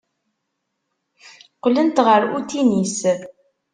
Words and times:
Qqlent 1.55 1.97
ɣer 2.05 2.21
utinis. 2.37 2.97